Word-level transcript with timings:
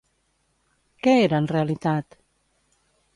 Què 1.07 1.13
era 1.27 1.41
en 1.43 1.49
realitat? 1.53 2.17